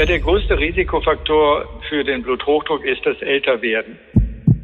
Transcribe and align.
Ja, 0.00 0.06
der 0.06 0.20
größte 0.20 0.58
Risikofaktor 0.58 1.66
für 1.90 2.02
den 2.02 2.22
Bluthochdruck 2.22 2.86
ist 2.86 3.04
das 3.04 3.20
Älterwerden. 3.20 3.98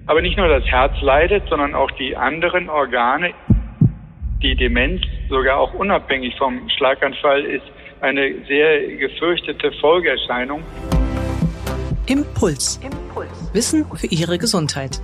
Aber 0.07 0.23
nicht 0.23 0.39
nur 0.39 0.49
das 0.49 0.65
Herz 0.65 0.95
leidet, 1.03 1.47
sondern 1.51 1.75
auch 1.75 1.91
die 1.91 2.17
anderen 2.17 2.71
Organe. 2.71 3.35
Die 4.43 4.57
Demenz, 4.57 5.03
sogar 5.29 5.59
auch 5.59 5.75
unabhängig 5.75 6.35
vom 6.39 6.67
Schlaganfall, 6.79 7.45
ist 7.45 7.67
eine 8.01 8.47
sehr 8.49 8.97
gefürchtete 8.97 9.73
Folgeerscheinung. 9.73 10.63
Impuls. 12.07 12.81
Impuls. 12.83 13.51
Wissen 13.53 13.85
für 13.95 14.07
Ihre 14.07 14.39
Gesundheit. 14.39 15.03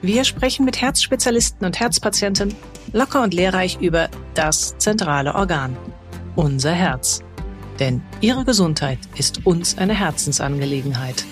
Wir 0.00 0.22
sprechen 0.22 0.64
mit 0.64 0.80
Herzspezialisten 0.80 1.66
und 1.66 1.80
Herzpatienten 1.80 2.54
locker 2.92 3.24
und 3.24 3.34
lehrreich 3.34 3.80
über 3.80 4.10
das 4.36 4.78
zentrale 4.78 5.34
Organ, 5.34 5.76
unser 6.36 6.70
Herz. 6.70 7.24
Denn 7.82 8.00
Ihre 8.20 8.44
Gesundheit 8.44 9.00
ist 9.16 9.44
uns 9.44 9.76
eine 9.76 9.92
Herzensangelegenheit. 9.92 11.24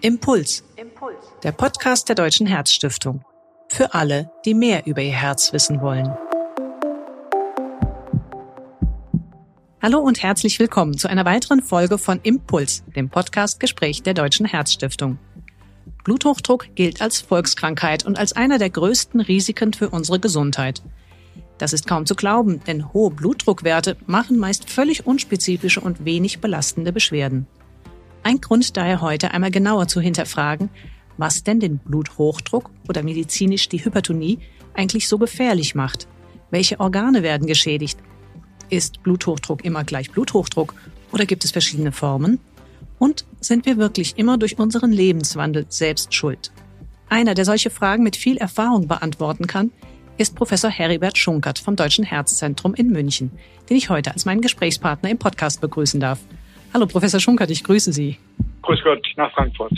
Impuls. 0.00 0.64
Impuls. 0.74 1.14
Der 1.44 1.52
Podcast 1.52 2.08
der 2.08 2.16
Deutschen 2.16 2.48
Herzstiftung. 2.48 3.24
Für 3.68 3.94
alle, 3.94 4.28
die 4.44 4.54
mehr 4.54 4.88
über 4.88 5.02
ihr 5.02 5.12
Herz 5.12 5.52
wissen 5.52 5.80
wollen. 5.80 6.12
Hallo 9.80 10.00
und 10.00 10.20
herzlich 10.20 10.58
willkommen 10.58 10.98
zu 10.98 11.08
einer 11.08 11.24
weiteren 11.24 11.62
Folge 11.62 11.96
von 11.96 12.18
Impuls, 12.24 12.82
dem 12.96 13.08
Podcast 13.08 13.60
Gespräch 13.60 14.02
der 14.02 14.14
Deutschen 14.14 14.46
Herzstiftung. 14.46 15.20
Bluthochdruck 16.02 16.74
gilt 16.74 17.00
als 17.00 17.20
Volkskrankheit 17.20 18.04
und 18.04 18.18
als 18.18 18.32
einer 18.32 18.58
der 18.58 18.70
größten 18.70 19.20
Risiken 19.20 19.72
für 19.72 19.90
unsere 19.90 20.18
Gesundheit. 20.18 20.82
Das 21.58 21.72
ist 21.72 21.86
kaum 21.86 22.06
zu 22.06 22.14
glauben, 22.14 22.60
denn 22.66 22.92
hohe 22.92 23.10
Blutdruckwerte 23.10 23.96
machen 24.06 24.38
meist 24.38 24.70
völlig 24.70 25.06
unspezifische 25.06 25.80
und 25.80 26.04
wenig 26.04 26.40
belastende 26.40 26.92
Beschwerden. 26.92 27.46
Ein 28.22 28.40
Grund 28.40 28.76
daher 28.76 29.00
heute 29.00 29.32
einmal 29.32 29.50
genauer 29.50 29.88
zu 29.88 30.00
hinterfragen, 30.00 30.70
was 31.16 31.42
denn 31.42 31.60
den 31.60 31.78
Bluthochdruck 31.78 32.70
oder 32.88 33.02
medizinisch 33.02 33.68
die 33.68 33.84
Hypertonie 33.84 34.38
eigentlich 34.74 35.08
so 35.08 35.18
gefährlich 35.18 35.74
macht. 35.74 36.06
Welche 36.50 36.78
Organe 36.78 37.22
werden 37.22 37.46
geschädigt? 37.46 37.98
Ist 38.70 39.02
Bluthochdruck 39.02 39.64
immer 39.64 39.82
gleich 39.82 40.10
Bluthochdruck 40.12 40.74
oder 41.12 41.26
gibt 41.26 41.44
es 41.44 41.50
verschiedene 41.50 41.92
Formen? 41.92 42.38
Und 42.98 43.24
sind 43.40 43.66
wir 43.66 43.76
wirklich 43.76 44.16
immer 44.16 44.38
durch 44.38 44.58
unseren 44.58 44.92
Lebenswandel 44.92 45.66
selbst 45.68 46.14
schuld? 46.14 46.52
Einer, 47.08 47.34
der 47.34 47.44
solche 47.44 47.70
Fragen 47.70 48.02
mit 48.02 48.16
viel 48.16 48.36
Erfahrung 48.36 48.86
beantworten 48.86 49.46
kann, 49.46 49.72
ist 50.18 50.34
Professor 50.34 50.68
Heribert 50.68 51.16
Schunkert 51.16 51.60
vom 51.60 51.76
Deutschen 51.76 52.04
Herzzentrum 52.04 52.74
in 52.74 52.88
München, 52.88 53.30
den 53.70 53.76
ich 53.76 53.88
heute 53.88 54.10
als 54.12 54.24
meinen 54.24 54.40
Gesprächspartner 54.40 55.10
im 55.10 55.18
Podcast 55.18 55.60
begrüßen 55.60 56.00
darf. 56.00 56.18
Hallo, 56.74 56.86
Professor 56.86 57.20
Schunkert, 57.20 57.50
ich 57.50 57.62
grüße 57.62 57.92
Sie. 57.92 58.18
Grüß 58.62 58.80
Gott 58.82 59.06
nach 59.16 59.32
Frankfurt. 59.32 59.72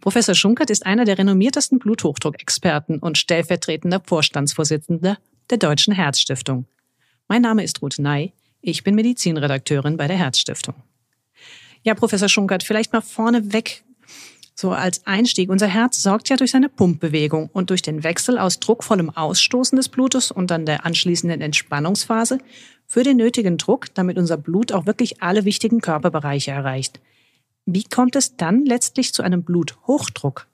Professor 0.00 0.34
Schunkert 0.34 0.70
ist 0.70 0.86
einer 0.86 1.04
der 1.04 1.18
renommiertesten 1.18 1.78
Bluthochdruckexperten 1.78 3.00
und 3.00 3.18
stellvertretender 3.18 4.00
Vorstandsvorsitzender 4.04 5.18
der 5.50 5.58
Deutschen 5.58 5.92
Herzstiftung. 5.92 6.64
Mein 7.28 7.42
Name 7.42 7.62
ist 7.62 7.82
Ruth 7.82 7.98
Ney. 7.98 8.32
Ich 8.62 8.84
bin 8.84 8.94
Medizinredakteurin 8.94 9.98
bei 9.98 10.08
der 10.08 10.16
Herzstiftung. 10.16 10.74
Ja, 11.82 11.94
Professor 11.94 12.30
Schunkert, 12.30 12.62
vielleicht 12.62 12.94
mal 12.94 13.02
vorneweg 13.02 13.84
so 14.62 14.70
als 14.70 15.06
Einstieg. 15.06 15.50
Unser 15.50 15.66
Herz 15.66 16.02
sorgt 16.02 16.30
ja 16.30 16.36
durch 16.36 16.52
seine 16.52 16.70
Pumpbewegung 16.70 17.50
und 17.52 17.68
durch 17.68 17.82
den 17.82 18.04
Wechsel 18.04 18.38
aus 18.38 18.60
druckvollem 18.60 19.10
Ausstoßen 19.10 19.76
des 19.76 19.90
Blutes 19.90 20.30
und 20.30 20.50
dann 20.50 20.64
der 20.64 20.86
anschließenden 20.86 21.42
Entspannungsphase 21.42 22.38
für 22.86 23.02
den 23.02 23.18
nötigen 23.18 23.58
Druck, 23.58 23.86
damit 23.94 24.16
unser 24.16 24.38
Blut 24.38 24.72
auch 24.72 24.86
wirklich 24.86 25.20
alle 25.20 25.44
wichtigen 25.44 25.80
Körperbereiche 25.80 26.52
erreicht. 26.52 27.00
Wie 27.66 27.84
kommt 27.84 28.16
es 28.16 28.36
dann 28.36 28.64
letztlich 28.64 29.12
zu 29.12 29.22
einem 29.22 29.44
Bluthochdruck? 29.44 30.46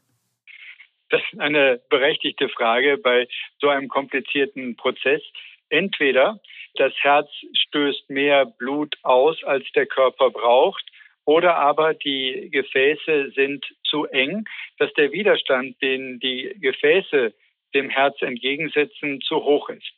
Das 1.11 1.23
ist 1.33 1.41
eine 1.41 1.81
berechtigte 1.89 2.49
Frage 2.49 2.99
bei 2.99 3.29
so 3.61 3.69
einem 3.69 3.89
komplizierten 3.89 4.77
Prozess. 4.77 5.23
Entweder 5.69 6.41
das 6.75 6.93
Herz 7.01 7.29
stößt 7.53 8.09
mehr 8.09 8.47
Blut 8.47 8.97
aus, 9.03 9.43
als 9.45 9.65
der 9.75 9.87
Körper 9.87 10.31
braucht, 10.31 10.85
oder 11.29 11.57
aber 11.57 11.93
die 11.93 12.49
Gefäße 12.51 13.33
sind 13.35 13.63
zu 13.89 14.07
eng, 14.07 14.45
dass 14.79 14.93
der 14.95 15.13
Widerstand, 15.13 15.81
den 15.83 16.21
die 16.21 16.55
Gefäße 16.61 17.35
dem 17.75 17.91
Herz 17.91 18.21
entgegensetzen, 18.23 19.21
zu 19.21 19.37
hoch 19.37 19.69
ist. 19.69 19.93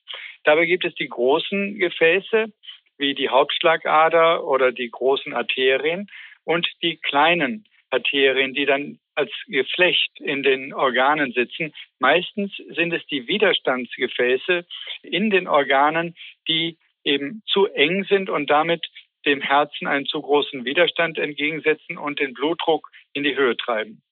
Dabei 0.44 0.66
gibt 0.66 0.84
es 0.84 0.94
die 0.94 1.08
großen 1.08 1.78
Gefäße, 1.78 2.52
wie 2.98 3.14
die 3.14 3.28
Hauptschlagader 3.28 4.44
oder 4.44 4.72
die 4.72 4.90
großen 4.90 5.32
Arterien 5.32 6.08
und 6.44 6.66
die 6.82 6.96
kleinen 6.96 7.64
Arterien, 7.90 8.54
die 8.54 8.66
dann 8.66 8.98
als 9.14 9.30
Geflecht 9.46 10.12
in 10.20 10.42
den 10.42 10.72
Organen 10.72 11.32
sitzen. 11.32 11.72
Meistens 11.98 12.52
sind 12.56 12.92
es 12.92 13.04
die 13.06 13.26
Widerstandsgefäße 13.26 14.64
in 15.02 15.30
den 15.30 15.46
Organen, 15.46 16.14
die 16.48 16.78
eben 17.04 17.42
zu 17.46 17.66
eng 17.66 18.04
sind 18.04 18.30
und 18.30 18.48
damit 18.48 18.86
dem 19.26 19.40
Herzen 19.40 19.86
einen 19.86 20.06
zu 20.06 20.22
großen 20.22 20.64
Widerstand 20.64 21.18
entgegensetzen 21.18 21.98
und 21.98 22.20
den 22.20 22.32
Blutdruck 22.32 22.88
in 23.12 23.22
die 23.22 23.36
Höhe 23.36 23.56
treiben. 23.56 24.02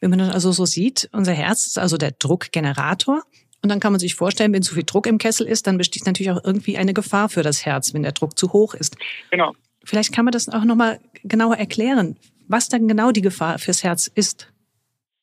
Wenn 0.00 0.10
man 0.10 0.20
das 0.20 0.30
also 0.30 0.52
so 0.52 0.64
sieht, 0.64 1.08
unser 1.12 1.32
Herz 1.32 1.66
ist 1.66 1.78
also 1.78 1.96
der 1.96 2.12
Druckgenerator. 2.12 3.22
Und 3.62 3.70
dann 3.70 3.80
kann 3.80 3.92
man 3.92 3.98
sich 3.98 4.14
vorstellen, 4.14 4.52
wenn 4.52 4.62
zu 4.62 4.74
viel 4.74 4.84
Druck 4.84 5.06
im 5.06 5.18
Kessel 5.18 5.46
ist, 5.46 5.66
dann 5.66 5.78
besteht 5.78 6.06
natürlich 6.06 6.30
auch 6.30 6.44
irgendwie 6.44 6.78
eine 6.78 6.94
Gefahr 6.94 7.28
für 7.28 7.42
das 7.42 7.66
Herz, 7.66 7.92
wenn 7.92 8.04
der 8.04 8.12
Druck 8.12 8.38
zu 8.38 8.52
hoch 8.52 8.74
ist. 8.74 8.96
Genau. 9.30 9.54
Vielleicht 9.84 10.14
kann 10.14 10.24
man 10.24 10.32
das 10.32 10.48
auch 10.48 10.64
nochmal 10.64 11.00
genauer 11.24 11.56
erklären, 11.56 12.16
was 12.46 12.68
dann 12.68 12.86
genau 12.86 13.10
die 13.10 13.22
Gefahr 13.22 13.58
fürs 13.58 13.82
Herz 13.82 14.06
ist. 14.06 14.52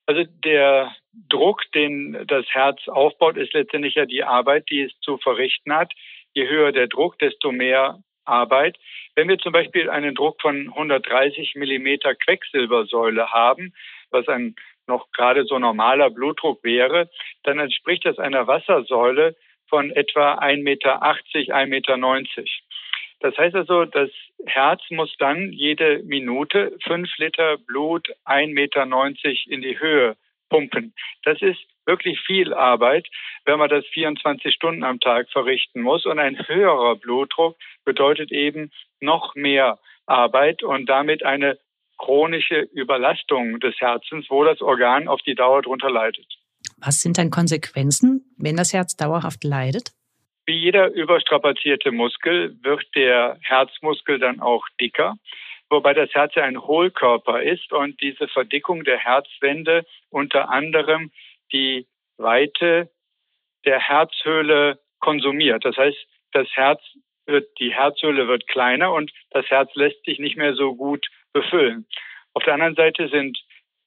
Also 0.05 0.23
der 0.43 0.93
Druck, 1.29 1.61
den 1.73 2.25
das 2.27 2.45
Herz 2.49 2.87
aufbaut, 2.87 3.37
ist 3.37 3.53
letztendlich 3.53 3.95
ja 3.95 4.05
die 4.05 4.23
Arbeit, 4.23 4.69
die 4.69 4.81
es 4.81 4.91
zu 4.99 5.17
verrichten 5.17 5.73
hat. 5.73 5.93
Je 6.33 6.47
höher 6.47 6.71
der 6.71 6.87
Druck, 6.87 7.17
desto 7.19 7.51
mehr 7.51 7.99
Arbeit. 8.25 8.77
Wenn 9.15 9.29
wir 9.29 9.37
zum 9.37 9.53
Beispiel 9.53 9.89
einen 9.89 10.15
Druck 10.15 10.41
von 10.41 10.67
130 10.67 11.55
Millimeter 11.55 12.15
Quecksilbersäule 12.15 13.31
haben, 13.31 13.73
was 14.11 14.27
ein 14.27 14.55
noch 14.87 15.11
gerade 15.11 15.45
so 15.45 15.57
normaler 15.57 16.09
Blutdruck 16.09 16.63
wäre, 16.63 17.09
dann 17.43 17.59
entspricht 17.59 18.05
das 18.05 18.19
einer 18.19 18.47
Wassersäule 18.47 19.35
von 19.67 19.91
etwa 19.91 20.35
1,80 20.35 20.63
Meter, 20.63 21.01
1,90 21.01 21.67
Meter. 21.67 21.97
Das 23.19 23.37
heißt 23.37 23.55
also, 23.55 23.85
das 23.85 24.09
Herz 24.45 24.81
muss 24.89 25.15
dann 25.17 25.51
jede 25.51 26.03
Minute 26.03 26.77
fünf 26.83 27.09
Liter 27.17 27.57
Blut 27.57 28.09
1,90 28.25 28.53
Meter 28.53 28.85
in 29.47 29.61
die 29.61 29.79
Höhe 29.79 30.15
pumpen. 30.49 30.93
Das 31.23 31.41
ist 31.41 31.59
wirklich 31.85 32.19
viel 32.21 32.53
Arbeit, 32.53 33.07
wenn 33.45 33.59
man 33.59 33.69
das 33.69 33.85
24 33.87 34.53
Stunden 34.53 34.83
am 34.83 34.99
Tag 34.99 35.29
verrichten 35.31 35.81
muss. 35.81 36.05
Und 36.05 36.19
ein 36.19 36.47
höherer 36.47 36.95
Blutdruck 36.95 37.57
bedeutet 37.83 38.31
eben 38.31 38.71
noch 38.99 39.35
mehr 39.35 39.79
Arbeit 40.05 40.63
und 40.63 40.87
damit 40.87 41.23
eine 41.23 41.57
chronische 41.97 42.59
Überlastung 42.73 43.59
des 43.59 43.79
Herzens, 43.79 44.27
wo 44.29 44.43
das 44.43 44.61
Organ 44.61 45.07
auf 45.07 45.21
die 45.21 45.35
Dauer 45.35 45.61
darunter 45.61 45.89
leidet. 45.89 46.25
Was 46.77 47.01
sind 47.01 47.17
dann 47.17 47.31
Konsequenzen, 47.31 48.25
wenn 48.37 48.57
das 48.57 48.73
Herz 48.73 48.95
dauerhaft 48.95 49.43
leidet? 49.43 49.91
Wie 50.45 50.57
jeder 50.59 50.91
überstrapazierte 50.91 51.91
Muskel 51.91 52.55
wird 52.61 52.83
der 52.95 53.37
Herzmuskel 53.41 54.19
dann 54.19 54.39
auch 54.41 54.65
dicker, 54.79 55.15
wobei 55.69 55.93
das 55.93 56.13
Herz 56.13 56.35
ja 56.35 56.43
ein 56.43 56.61
Hohlkörper 56.61 57.41
ist 57.41 57.71
und 57.71 57.99
diese 58.01 58.27
Verdickung 58.27 58.83
der 58.83 58.99
Herzwände 58.99 59.85
unter 60.09 60.49
anderem 60.49 61.11
die 61.51 61.87
Weite 62.17 62.89
der 63.65 63.79
Herzhöhle 63.79 64.79
konsumiert. 64.99 65.65
Das 65.65 65.77
heißt, 65.77 65.97
das 66.31 66.47
Herz 66.53 66.81
wird, 67.25 67.47
die 67.59 67.73
Herzhöhle 67.73 68.27
wird 68.27 68.47
kleiner 68.47 68.91
und 68.91 69.11
das 69.31 69.49
Herz 69.49 69.73
lässt 69.75 70.03
sich 70.05 70.19
nicht 70.19 70.37
mehr 70.37 70.53
so 70.53 70.75
gut 70.75 71.07
befüllen. 71.33 71.87
Auf 72.33 72.43
der 72.43 72.53
anderen 72.53 72.75
Seite 72.75 73.07
sind 73.09 73.37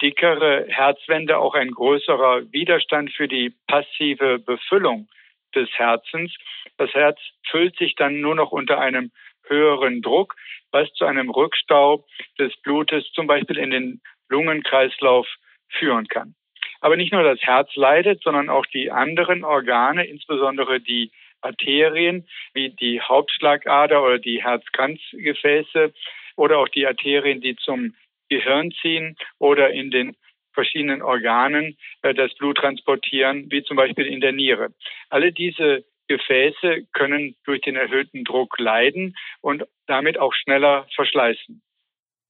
dickere 0.03 0.67
Herzwände 0.69 1.39
auch 1.39 1.55
ein 1.55 1.71
größerer 1.71 2.53
Widerstand 2.53 3.13
für 3.13 3.29
die 3.29 3.55
passive 3.67 4.39
Befüllung 4.39 5.09
des 5.55 5.69
Herzens. 5.77 6.35
Das 6.77 6.93
Herz 6.95 7.19
füllt 7.51 7.77
sich 7.77 7.95
dann 7.97 8.21
nur 8.21 8.35
noch 8.35 8.53
unter 8.53 8.79
einem 8.79 9.11
höheren 9.47 10.03
Druck, 10.03 10.35
was 10.71 10.93
zu 10.95 11.05
einem 11.05 11.31
Rückstau 11.31 12.05
des 12.39 12.57
Blutes 12.63 13.11
zum 13.13 13.27
Beispiel 13.27 13.59
in 13.59 13.71
den 13.71 14.01
Lungenkreislauf 14.29 15.27
führen 15.69 16.07
kann. 16.09 16.35
Aber 16.81 16.97
nicht 16.97 17.13
nur 17.13 17.23
das 17.23 17.41
Herz 17.43 17.75
leidet, 17.75 18.23
sondern 18.23 18.49
auch 18.49 18.67
die 18.67 18.91
anderen 18.91 19.45
Organe, 19.45 20.07
insbesondere 20.07 20.81
die 20.81 21.11
Arterien 21.41 22.27
wie 22.55 22.71
die 22.71 23.01
Hauptschlagader 23.01 24.03
oder 24.03 24.19
die 24.19 24.43
Herzkranzgefäße 24.43 25.93
oder 26.37 26.59
auch 26.59 26.69
die 26.69 26.87
Arterien, 26.87 27.41
die 27.41 27.57
zum 27.57 27.95
Gehirn 28.29 28.73
ziehen 28.83 29.17
oder 29.39 29.71
in 29.71 29.91
den 29.91 30.17
verschiedenen 30.53 31.03
Organen 31.03 31.77
äh, 32.03 32.15
das 32.15 32.35
Blut 32.35 32.59
transportieren, 32.59 33.47
wie 33.51 33.63
zum 33.63 33.77
Beispiel 33.77 34.07
in 34.07 34.21
der 34.21 34.33
Niere. 34.33 34.75
Alle 35.09 35.33
diese 35.33 35.85
Gefäße 36.09 36.87
können 36.93 37.37
durch 37.45 37.61
den 37.61 37.77
erhöhten 37.77 38.25
Druck 38.25 38.59
leiden 38.59 39.15
und 39.41 39.65
damit 39.87 40.19
auch 40.19 40.35
schneller 40.35 40.87
verschleißen. 40.95 41.63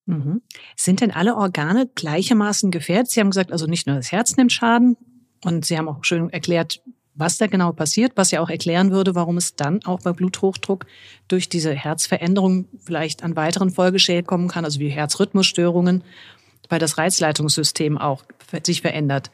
Mhm. 0.09 0.41
Sind 0.75 1.03
denn 1.03 1.11
alle 1.11 1.37
Organe 1.37 1.87
gleichermaßen 1.95 2.71
gefährdet? 2.71 3.11
Sie 3.11 3.21
haben 3.21 3.29
gesagt, 3.29 3.53
also 3.53 3.67
nicht 3.67 3.87
nur 3.87 3.97
das 3.97 4.11
Herz 4.11 4.37
nimmt 4.37 4.53
Schaden 4.53 4.97
und 5.45 5.67
Sie 5.67 5.77
haben 5.77 5.87
auch 5.87 6.03
schön 6.03 6.31
erklärt, 6.31 6.81
was 7.15 7.37
da 7.37 7.47
genau 7.47 7.73
passiert, 7.73 8.13
was 8.15 8.31
ja 8.31 8.41
auch 8.41 8.49
erklären 8.49 8.91
würde, 8.91 9.15
warum 9.15 9.37
es 9.37 9.55
dann 9.55 9.81
auch 9.85 10.01
bei 10.01 10.13
Bluthochdruck 10.13 10.87
durch 11.27 11.51
diese 11.51 11.75
Herzveränderung 11.75 12.69
vielleicht 12.83 13.23
an 13.23 13.37
weiteren 13.37 13.71
Folgeschäden 13.71 14.27
kommen 14.27 14.49
kann, 14.49 14.65
also 14.65 14.81
wie 14.81 14.89
Herzrhythmusstörungen, 14.89 16.05
weil 16.71 16.79
das 16.79 16.97
Reizleitungssystem 16.97 17.99
auch 17.99 18.25
sich 18.63 18.81
verändert. 18.81 19.31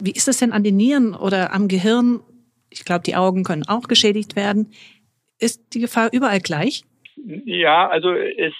Wie 0.00 0.12
ist 0.12 0.28
es 0.28 0.38
denn 0.38 0.52
an 0.52 0.62
den 0.62 0.76
Nieren 0.76 1.14
oder 1.14 1.52
am 1.52 1.68
Gehirn? 1.68 2.20
Ich 2.70 2.84
glaube, 2.84 3.02
die 3.02 3.16
Augen 3.16 3.44
können 3.44 3.68
auch 3.68 3.88
geschädigt 3.88 4.36
werden. 4.36 4.70
Ist 5.38 5.74
die 5.74 5.80
Gefahr 5.80 6.10
überall 6.12 6.40
gleich? 6.40 6.84
Ja, 7.44 7.88
also 7.88 8.12
es 8.12 8.54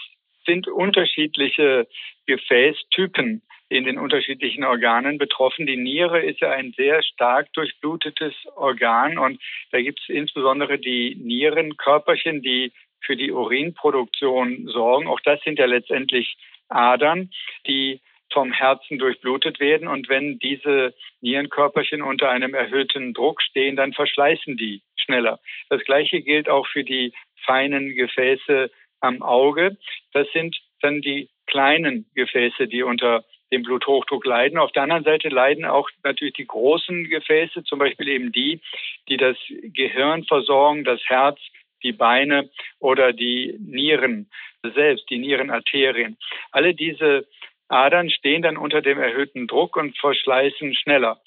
sind 0.48 0.66
unterschiedliche 0.66 1.86
Gefäßtypen 2.26 3.42
in 3.68 3.84
den 3.84 3.98
unterschiedlichen 3.98 4.64
Organen 4.64 5.18
betroffen. 5.18 5.66
Die 5.66 5.76
Niere 5.76 6.20
ist 6.22 6.40
ja 6.40 6.50
ein 6.50 6.72
sehr 6.76 7.02
stark 7.02 7.52
durchblutetes 7.52 8.34
Organ 8.56 9.18
und 9.18 9.40
da 9.70 9.80
gibt 9.80 10.00
es 10.00 10.08
insbesondere 10.08 10.78
die 10.78 11.16
Nierenkörperchen, 11.16 12.40
die 12.42 12.72
für 13.00 13.14
die 13.14 13.30
Urinproduktion 13.30 14.66
sorgen. 14.68 15.06
Auch 15.06 15.20
das 15.20 15.40
sind 15.42 15.58
ja 15.58 15.66
letztendlich 15.66 16.36
Adern, 16.68 17.30
die 17.66 18.00
vom 18.32 18.52
Herzen 18.52 18.98
durchblutet 18.98 19.60
werden. 19.60 19.88
Und 19.88 20.08
wenn 20.08 20.38
diese 20.38 20.94
Nierenkörperchen 21.20 22.02
unter 22.02 22.30
einem 22.30 22.54
erhöhten 22.54 23.14
Druck 23.14 23.42
stehen, 23.42 23.76
dann 23.76 23.92
verschleißen 23.92 24.56
die 24.56 24.82
schneller. 24.96 25.40
Das 25.68 25.82
Gleiche 25.84 26.22
gilt 26.22 26.48
auch 26.48 26.66
für 26.66 26.84
die 26.84 27.12
feinen 27.44 27.94
Gefäße 27.94 28.70
am 29.00 29.22
Auge. 29.22 29.76
Das 30.12 30.26
sind 30.32 30.56
dann 30.80 31.00
die 31.00 31.28
kleinen 31.46 32.06
Gefäße, 32.14 32.68
die 32.68 32.82
unter 32.82 33.24
dem 33.50 33.62
Bluthochdruck 33.62 34.24
leiden. 34.26 34.58
Auf 34.58 34.72
der 34.72 34.82
anderen 34.82 35.04
Seite 35.04 35.28
leiden 35.28 35.64
auch 35.64 35.88
natürlich 36.04 36.34
die 36.34 36.46
großen 36.46 37.04
Gefäße, 37.04 37.64
zum 37.64 37.78
Beispiel 37.78 38.08
eben 38.08 38.32
die, 38.32 38.60
die 39.08 39.16
das 39.16 39.36
Gehirn 39.48 40.24
versorgen, 40.24 40.84
das 40.84 41.00
Herz, 41.06 41.40
die 41.82 41.92
Beine 41.92 42.50
oder 42.78 43.12
die 43.12 43.56
Nieren 43.58 44.30
selbst, 44.62 45.08
die 45.08 45.18
Nierenarterien. 45.18 46.18
Alle 46.50 46.74
diese 46.74 47.26
Adern 47.68 48.10
stehen 48.10 48.42
dann 48.42 48.56
unter 48.56 48.82
dem 48.82 48.98
erhöhten 48.98 49.46
Druck 49.46 49.76
und 49.76 49.96
verschleißen 49.98 50.74
schneller. 50.74 51.20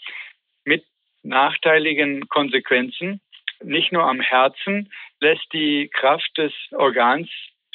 Mit 0.65 0.83
nachteiligen 1.23 2.27
Konsequenzen. 2.29 3.21
Nicht 3.63 3.91
nur 3.91 4.03
am 4.03 4.19
Herzen 4.19 4.91
lässt 5.19 5.53
die 5.53 5.89
Kraft 5.93 6.35
des 6.37 6.51
Organs 6.71 7.29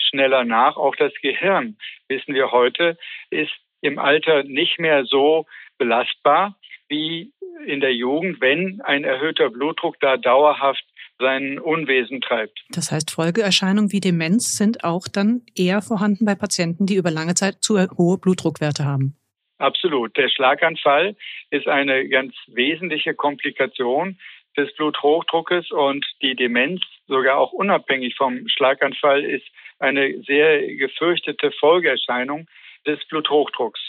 schneller 0.09 0.45
nach. 0.45 0.77
Auch 0.77 0.97
das 0.97 1.13
Gehirn, 1.23 1.77
wissen 2.09 2.35
wir 2.35 2.53
heute, 2.53 2.99
ist 3.31 3.53
im 3.81 3.99
Alter 3.99 4.43
nicht 4.45 4.79
mehr 4.79 5.05
so 5.05 5.47
belastbar 5.79 6.57
wie 6.89 7.33
in 7.67 7.81
der 7.81 7.95
Jugend, 7.95 8.41
wenn 8.41 8.81
ein 8.83 9.05
erhöhter 9.05 9.51
Blutdruck 9.51 9.99
da 10.01 10.17
dauerhaft 10.17 10.85
sein 11.19 11.59
Unwesen 11.59 12.21
treibt. 12.21 12.63
Das 12.71 12.93
heißt, 12.93 13.11
Folgeerscheinungen 13.11 13.93
wie 13.93 14.01
Demenz 14.01 14.57
sind 14.57 14.85
auch 14.85 15.09
dann 15.11 15.43
eher 15.57 15.81
vorhanden 15.81 16.27
bei 16.27 16.35
Patienten, 16.35 16.87
die 16.87 16.97
über 16.97 17.11
lange 17.11 17.35
Zeit 17.35 17.63
zu 17.63 17.79
hohe 17.97 18.19
Blutdruckwerte 18.19 18.85
haben. 18.85 19.17
Absolut. 19.59 20.17
Der 20.19 20.29
Schlaganfall 20.29 21.17
ist 21.51 21.67
eine 21.67 22.09
ganz 22.09 22.35
wesentliche 22.49 23.15
Komplikation 23.15 24.19
des 24.57 24.75
Bluthochdruckes 24.77 25.71
und 25.71 26.05
die 26.23 26.35
Demenz, 26.35 26.83
sogar 27.07 27.39
auch 27.39 27.53
unabhängig 27.53 28.15
vom 28.17 28.49
Schlaganfall, 28.49 29.25
ist 29.25 29.47
eine 29.79 30.23
sehr 30.27 30.67
gefürchtete 30.77 31.51
Folgeerscheinung 31.59 32.47
des 32.87 32.99
Bluthochdrucks. 33.09 33.81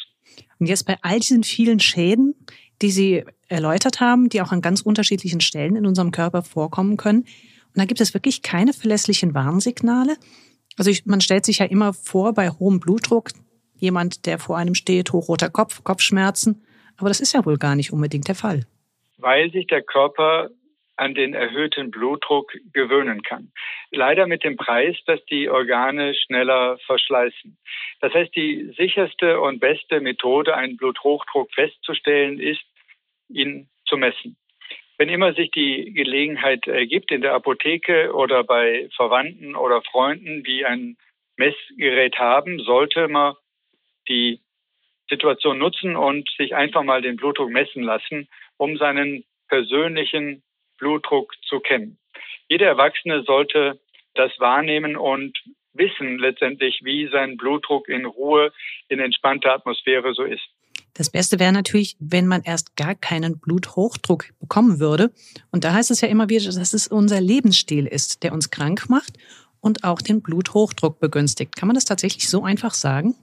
Und 0.59 0.67
jetzt 0.67 0.85
bei 0.85 0.97
all 1.01 1.19
diesen 1.19 1.43
vielen 1.43 1.79
Schäden, 1.79 2.35
die 2.81 2.91
Sie 2.91 3.23
erläutert 3.47 3.99
haben, 3.99 4.29
die 4.29 4.41
auch 4.41 4.51
an 4.51 4.61
ganz 4.61 4.81
unterschiedlichen 4.81 5.41
Stellen 5.41 5.75
in 5.75 5.85
unserem 5.85 6.11
Körper 6.11 6.43
vorkommen 6.43 6.97
können. 6.97 7.21
Und 7.21 7.75
da 7.75 7.85
gibt 7.85 8.01
es 8.01 8.13
wirklich 8.13 8.41
keine 8.41 8.73
verlässlichen 8.73 9.33
Warnsignale. 9.33 10.17
Also 10.77 10.91
ich, 10.91 11.05
man 11.05 11.21
stellt 11.21 11.45
sich 11.45 11.59
ja 11.59 11.65
immer 11.65 11.93
vor, 11.93 12.33
bei 12.33 12.49
hohem 12.49 12.79
Blutdruck, 12.79 13.29
jemand, 13.75 14.25
der 14.25 14.39
vor 14.39 14.57
einem 14.57 14.75
steht, 14.75 15.11
hochroter 15.11 15.49
Kopf, 15.49 15.83
Kopfschmerzen. 15.83 16.63
Aber 16.97 17.09
das 17.09 17.19
ist 17.19 17.33
ja 17.33 17.45
wohl 17.45 17.57
gar 17.57 17.75
nicht 17.75 17.93
unbedingt 17.93 18.27
der 18.27 18.35
Fall. 18.35 18.65
Weil 19.17 19.51
sich 19.51 19.67
der 19.67 19.81
Körper 19.81 20.49
an 20.97 21.13
den 21.13 21.33
erhöhten 21.33 21.91
Blutdruck 21.91 22.51
gewöhnen 22.73 23.21
kann. 23.21 23.51
Leider 23.91 24.27
mit 24.27 24.43
dem 24.43 24.57
Preis, 24.57 24.97
dass 25.05 25.23
die 25.25 25.49
Organe 25.49 26.15
schneller 26.15 26.77
verschleißen. 26.85 27.57
Das 28.01 28.13
heißt, 28.13 28.35
die 28.35 28.73
sicherste 28.75 29.39
und 29.39 29.59
beste 29.59 30.01
Methode, 30.01 30.55
einen 30.55 30.75
Bluthochdruck 30.75 31.53
festzustellen, 31.53 32.39
ist, 32.39 32.63
ihn 33.29 33.69
zu 33.85 33.97
messen. 33.97 34.37
Wenn 34.97 35.09
immer 35.09 35.33
sich 35.33 35.51
die 35.51 35.93
Gelegenheit 35.93 36.65
ergibt, 36.67 37.11
in 37.11 37.21
der 37.21 37.33
Apotheke 37.33 38.13
oder 38.13 38.43
bei 38.43 38.89
Verwandten 38.95 39.55
oder 39.55 39.83
Freunden, 39.83 40.43
die 40.43 40.65
ein 40.65 40.97
Messgerät 41.37 42.17
haben, 42.17 42.59
sollte 42.59 43.07
man 43.07 43.35
die 44.07 44.39
Situation 45.07 45.59
nutzen 45.59 45.95
und 45.95 46.27
sich 46.37 46.55
einfach 46.55 46.83
mal 46.83 47.01
den 47.01 47.15
Blutdruck 47.15 47.51
messen 47.51 47.83
lassen, 47.83 48.27
um 48.57 48.77
seinen 48.77 49.23
persönlichen 49.47 50.43
Blutdruck 50.77 51.33
zu 51.47 51.59
kennen. 51.59 51.97
Jeder 52.47 52.67
Erwachsene 52.67 53.23
sollte 53.23 53.79
das 54.15 54.31
wahrnehmen 54.39 54.95
und 54.95 55.37
wissen 55.73 56.17
letztendlich, 56.17 56.81
wie 56.83 57.07
sein 57.11 57.37
Blutdruck 57.37 57.87
in 57.87 58.05
Ruhe, 58.05 58.51
in 58.89 58.99
entspannter 58.99 59.53
Atmosphäre 59.53 60.13
so 60.13 60.23
ist. 60.23 60.47
Das 60.95 61.11
Beste 61.11 61.39
wäre 61.39 61.53
natürlich, 61.53 61.95
wenn 61.99 62.25
man 62.25 62.41
erst 62.43 62.75
gar 62.75 62.95
keinen 62.95 63.39
Bluthochdruck 63.39 64.29
bekommen 64.39 64.79
würde. 64.79 65.11
Und 65.51 65.63
da 65.63 65.73
heißt 65.73 65.91
es 65.91 66.01
ja 66.01 66.07
immer 66.07 66.29
wieder, 66.29 66.45
dass 66.45 66.73
es 66.73 66.87
unser 66.87 67.21
Lebensstil 67.21 67.85
ist, 67.85 68.23
der 68.23 68.33
uns 68.33 68.49
krank 68.49 68.89
macht 68.89 69.13
und 69.61 69.83
auch 69.83 70.01
den 70.01 70.23
Bluthochdruck 70.23 70.99
begünstigt. 70.99 71.55
Kann 71.55 71.67
man 71.67 71.75
das 71.75 71.85
tatsächlich 71.85 72.27
so 72.27 72.43
einfach 72.43 72.71
sagen? 72.71 73.15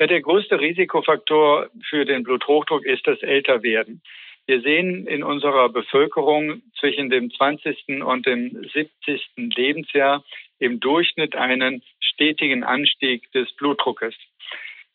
Ja, 0.00 0.06
der 0.06 0.22
größte 0.22 0.58
Risikofaktor 0.58 1.68
für 1.88 2.04
den 2.04 2.22
Bluthochdruck 2.22 2.84
ist 2.86 3.06
das 3.06 3.20
Älterwerden. 3.22 4.02
Wir 4.46 4.60
sehen 4.60 5.06
in 5.06 5.22
unserer 5.22 5.68
Bevölkerung 5.68 6.62
zwischen 6.78 7.10
dem 7.10 7.30
20. 7.30 8.02
und 8.04 8.26
dem 8.26 8.68
70. 8.72 9.22
Lebensjahr 9.36 10.24
im 10.58 10.80
Durchschnitt 10.80 11.36
einen 11.36 11.82
stetigen 12.00 12.64
Anstieg 12.64 13.30
des 13.32 13.52
Blutdruckes, 13.54 14.14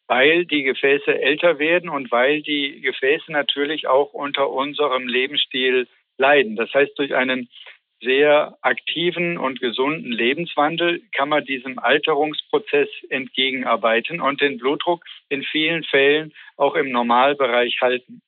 weil 0.07 0.45
die 0.45 0.63
Gefäße 0.63 1.21
älter 1.21 1.59
werden 1.59 1.89
und 1.89 2.11
weil 2.11 2.42
die 2.42 2.81
Gefäße 2.81 3.31
natürlich 3.31 3.87
auch 3.87 4.13
unter 4.13 4.49
unserem 4.49 5.07
Lebensstil 5.07 5.87
leiden. 6.18 6.57
Das 6.57 6.73
heißt, 6.73 6.97
durch 6.99 7.16
einen 7.16 7.49
sehr 8.01 8.57
aktiven 8.61 9.37
und 9.37 9.59
gesunden 9.59 10.11
Lebenswandel 10.11 11.01
kann 11.16 11.30
man 11.30 11.45
diesem 11.45 11.80
Alterungsprozess 11.80 12.89
entgegenarbeiten 13.09 14.21
und 14.21 14.42
den 14.42 14.57
Blutdruck 14.57 15.04
in 15.30 15.44
vielen 15.44 15.83
Fällen 15.83 16.33
auch 16.57 16.75
im 16.75 16.92
Normalbereich 16.92 17.80
halten. 17.81 18.21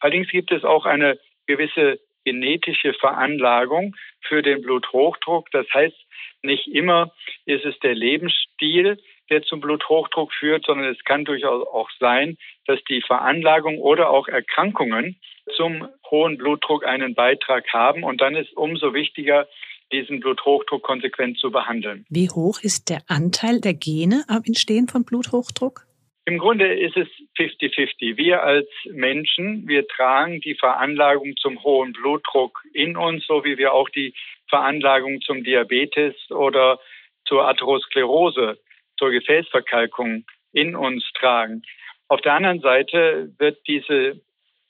Allerdings 0.00 0.28
gibt 0.28 0.52
es 0.52 0.64
auch 0.64 0.86
eine 0.86 1.18
gewisse 1.46 2.00
genetische 2.24 2.92
Veranlagung 2.94 3.94
für 4.20 4.42
den 4.42 4.60
Bluthochdruck. 4.60 5.50
Das 5.52 5.66
heißt, 5.72 5.96
nicht 6.42 6.66
immer 6.66 7.12
ist 7.44 7.64
es 7.64 7.78
der 7.78 7.94
Lebensstil, 7.94 8.98
der 9.30 9.42
zum 9.42 9.60
Bluthochdruck 9.60 10.32
führt, 10.32 10.64
sondern 10.66 10.92
es 10.92 11.02
kann 11.04 11.24
durchaus 11.24 11.66
auch 11.66 11.88
sein, 11.98 12.36
dass 12.66 12.82
die 12.88 13.00
Veranlagung 13.00 13.78
oder 13.78 14.10
auch 14.10 14.28
Erkrankungen 14.28 15.16
zum 15.56 15.88
hohen 16.10 16.36
Blutdruck 16.36 16.84
einen 16.84 17.14
Beitrag 17.14 17.72
haben. 17.72 18.02
Und 18.02 18.20
dann 18.20 18.34
ist 18.34 18.56
umso 18.56 18.92
wichtiger, 18.92 19.48
diesen 19.92 20.18
Bluthochdruck 20.18 20.82
konsequent 20.82 21.38
zu 21.38 21.52
behandeln. 21.52 22.04
Wie 22.08 22.28
hoch 22.28 22.60
ist 22.60 22.90
der 22.90 23.02
Anteil 23.06 23.60
der 23.60 23.74
Gene 23.74 24.24
am 24.28 24.42
Entstehen 24.44 24.88
von 24.88 25.04
Bluthochdruck? 25.04 25.86
Im 26.24 26.38
Grunde 26.38 26.72
ist 26.74 26.96
es 26.96 27.06
50-50. 27.36 28.16
Wir 28.16 28.42
als 28.42 28.68
Menschen, 28.86 29.66
wir 29.68 29.86
tragen 29.86 30.40
die 30.40 30.54
Veranlagung 30.54 31.36
zum 31.36 31.62
hohen 31.62 31.92
Blutdruck 31.92 32.62
in 32.72 32.96
uns, 32.96 33.26
so 33.26 33.44
wie 33.44 33.58
wir 33.58 33.72
auch 33.72 33.88
die 33.90 34.14
Veranlagung 34.48 35.20
zum 35.20 35.44
Diabetes 35.44 36.14
oder 36.30 36.78
zur 37.26 37.46
Atherosklerose, 37.48 38.58
zur 38.98 39.10
Gefäßverkalkung 39.10 40.24
in 40.52 40.74
uns 40.76 41.04
tragen. 41.18 41.62
Auf 42.08 42.20
der 42.20 42.34
anderen 42.34 42.60
Seite 42.60 43.32
wird 43.38 43.58
diese 43.66 44.20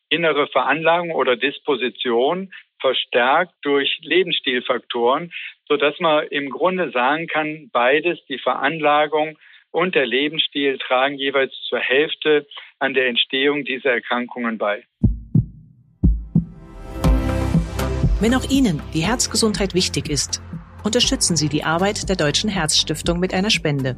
innere 0.09 0.47
Veranlagung 0.49 1.11
oder 1.11 1.37
Disposition 1.37 2.53
verstärkt 2.81 3.55
durch 3.63 3.99
Lebensstilfaktoren, 4.03 5.33
so 5.69 5.77
dass 5.77 5.99
man 5.99 6.27
im 6.29 6.51
Grunde 6.51 6.91
sagen 6.91 7.27
kann, 7.27 7.71
beides, 7.73 8.25
die 8.27 8.39
Veranlagung 8.39 9.39
und 9.71 9.95
der 9.95 10.07
Lebensstil 10.07 10.79
tragen 10.79 11.17
jeweils 11.17 11.53
zur 11.69 11.79
Hälfte 11.79 12.47
an 12.79 12.95
der 12.95 13.09
Entstehung 13.09 13.65
dieser 13.65 13.91
Erkrankungen 13.91 14.59
bei. 14.59 14.85
Wenn 18.21 18.35
auch 18.35 18.49
Ihnen 18.51 18.83
die 18.95 19.03
Herzgesundheit 19.03 19.75
wichtig 19.75 20.09
ist, 20.09 20.43
unterstützen 20.85 21.37
Sie 21.37 21.49
die 21.49 21.65
Arbeit 21.65 22.09
der 22.09 22.17
Deutschen 22.17 22.49
Herzstiftung 22.49 23.21
mit 23.21 23.35
einer 23.35 23.51
Spende. 23.51 23.97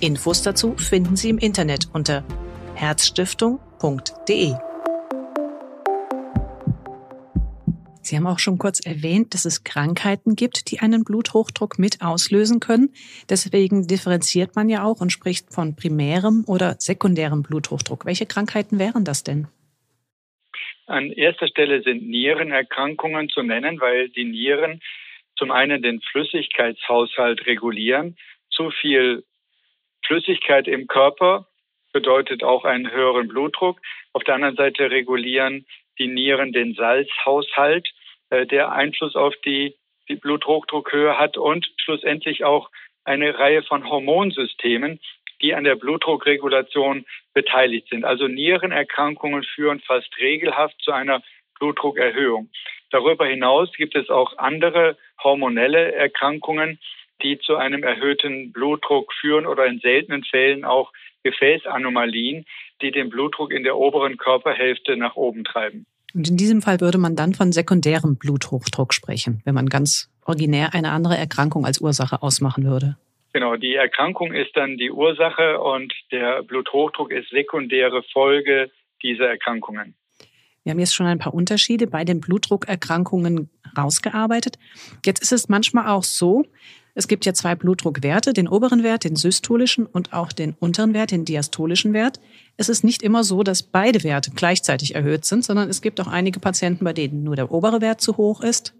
Infos 0.00 0.42
dazu 0.42 0.76
finden 0.76 1.16
Sie 1.16 1.30
im 1.30 1.38
Internet 1.38 1.88
unter 1.92 2.24
herzstiftung.de. 2.74 4.54
Sie 8.12 8.18
haben 8.18 8.26
auch 8.26 8.40
schon 8.40 8.58
kurz 8.58 8.84
erwähnt, 8.84 9.32
dass 9.32 9.46
es 9.46 9.64
Krankheiten 9.64 10.36
gibt, 10.36 10.70
die 10.70 10.80
einen 10.80 11.02
Bluthochdruck 11.02 11.78
mit 11.78 12.02
auslösen 12.02 12.60
können. 12.60 12.92
Deswegen 13.30 13.86
differenziert 13.86 14.54
man 14.54 14.68
ja 14.68 14.84
auch 14.84 15.00
und 15.00 15.10
spricht 15.10 15.50
von 15.50 15.76
primärem 15.76 16.44
oder 16.46 16.74
sekundärem 16.78 17.42
Bluthochdruck. 17.42 18.04
Welche 18.04 18.26
Krankheiten 18.26 18.78
wären 18.78 19.06
das 19.06 19.24
denn? 19.24 19.48
An 20.84 21.10
erster 21.10 21.48
Stelle 21.48 21.80
sind 21.80 22.06
Nierenerkrankungen 22.06 23.30
zu 23.30 23.42
nennen, 23.42 23.80
weil 23.80 24.10
die 24.10 24.26
Nieren 24.26 24.82
zum 25.38 25.50
einen 25.50 25.80
den 25.80 26.02
Flüssigkeitshaushalt 26.02 27.46
regulieren. 27.46 28.18
Zu 28.50 28.70
viel 28.72 29.24
Flüssigkeit 30.04 30.68
im 30.68 30.86
Körper 30.86 31.46
bedeutet 31.94 32.44
auch 32.44 32.66
einen 32.66 32.90
höheren 32.90 33.28
Blutdruck. 33.28 33.80
Auf 34.12 34.22
der 34.24 34.34
anderen 34.34 34.56
Seite 34.56 34.90
regulieren 34.90 35.64
die 35.98 36.08
Nieren 36.08 36.52
den 36.52 36.74
Salzhaushalt, 36.74 37.88
der 38.46 38.72
Einfluss 38.72 39.14
auf 39.14 39.34
die, 39.44 39.76
die 40.08 40.16
Bluthochdruckhöhe 40.16 41.18
hat 41.18 41.36
und 41.36 41.70
schlussendlich 41.76 42.44
auch 42.44 42.70
eine 43.04 43.38
Reihe 43.38 43.62
von 43.62 43.88
Hormonsystemen, 43.88 45.00
die 45.40 45.54
an 45.54 45.64
der 45.64 45.76
Blutdruckregulation 45.76 47.04
beteiligt 47.34 47.88
sind. 47.88 48.04
Also 48.04 48.28
Nierenerkrankungen 48.28 49.42
führen 49.42 49.80
fast 49.80 50.16
regelhaft 50.18 50.80
zu 50.80 50.92
einer 50.92 51.22
Blutdruckerhöhung. 51.58 52.50
Darüber 52.90 53.26
hinaus 53.26 53.72
gibt 53.72 53.96
es 53.96 54.08
auch 54.08 54.38
andere 54.38 54.96
hormonelle 55.22 55.92
Erkrankungen, 55.92 56.78
die 57.22 57.38
zu 57.38 57.56
einem 57.56 57.82
erhöhten 57.82 58.52
Blutdruck 58.52 59.12
führen 59.14 59.46
oder 59.46 59.66
in 59.66 59.80
seltenen 59.80 60.24
Fällen 60.24 60.64
auch 60.64 60.92
Gefäßanomalien, 61.22 62.46
die 62.80 62.90
den 62.90 63.10
Blutdruck 63.10 63.52
in 63.52 63.62
der 63.62 63.76
oberen 63.76 64.16
Körperhälfte 64.16 64.96
nach 64.96 65.16
oben 65.16 65.44
treiben. 65.44 65.86
Und 66.14 66.28
in 66.28 66.36
diesem 66.36 66.62
Fall 66.62 66.80
würde 66.80 66.98
man 66.98 67.16
dann 67.16 67.34
von 67.34 67.52
sekundärem 67.52 68.16
Bluthochdruck 68.16 68.92
sprechen, 68.92 69.40
wenn 69.44 69.54
man 69.54 69.68
ganz 69.68 70.10
originär 70.24 70.74
eine 70.74 70.90
andere 70.90 71.16
Erkrankung 71.16 71.64
als 71.64 71.80
Ursache 71.80 72.22
ausmachen 72.22 72.64
würde. 72.64 72.96
Genau, 73.32 73.56
die 73.56 73.74
Erkrankung 73.74 74.34
ist 74.34 74.54
dann 74.54 74.76
die 74.76 74.90
Ursache 74.90 75.58
und 75.60 75.92
der 76.10 76.42
Bluthochdruck 76.42 77.10
ist 77.10 77.30
sekundäre 77.30 78.02
Folge 78.12 78.70
dieser 79.02 79.28
Erkrankungen. 79.28 79.94
Wir 80.64 80.70
haben 80.70 80.78
jetzt 80.78 80.94
schon 80.94 81.06
ein 81.06 81.18
paar 81.18 81.34
Unterschiede 81.34 81.86
bei 81.86 82.04
den 82.04 82.20
Blutdruckerkrankungen 82.20 83.50
rausgearbeitet. 83.76 84.58
Jetzt 85.04 85.22
ist 85.22 85.32
es 85.32 85.48
manchmal 85.48 85.88
auch 85.88 86.04
so, 86.04 86.44
es 86.94 87.08
gibt 87.08 87.24
ja 87.24 87.32
zwei 87.32 87.54
Blutdruckwerte, 87.54 88.34
den 88.34 88.48
oberen 88.48 88.82
Wert, 88.82 89.04
den 89.04 89.16
systolischen 89.16 89.86
und 89.86 90.12
auch 90.12 90.30
den 90.30 90.54
unteren 90.60 90.92
Wert, 90.92 91.10
den 91.10 91.24
diastolischen 91.24 91.94
Wert. 91.94 92.20
Es 92.58 92.68
ist 92.68 92.84
nicht 92.84 93.02
immer 93.02 93.24
so, 93.24 93.42
dass 93.42 93.62
beide 93.62 94.04
Werte 94.04 94.30
gleichzeitig 94.34 94.94
erhöht 94.94 95.24
sind, 95.24 95.42
sondern 95.44 95.70
es 95.70 95.80
gibt 95.80 96.00
auch 96.00 96.06
einige 96.06 96.38
Patienten, 96.38 96.84
bei 96.84 96.92
denen 96.92 97.24
nur 97.24 97.36
der 97.36 97.50
obere 97.50 97.80
Wert 97.80 98.02
zu 98.02 98.18
hoch 98.18 98.42
ist 98.42 98.74